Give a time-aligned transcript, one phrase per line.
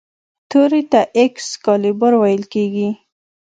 [0.49, 2.91] تورې ته ایکس کالیبور ویل کیدل.